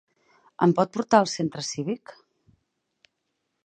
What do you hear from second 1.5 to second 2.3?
cívic?